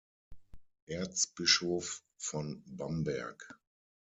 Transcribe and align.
Erzbischof 0.87 2.03
von 2.17 2.63
Bamberg. 2.65 3.59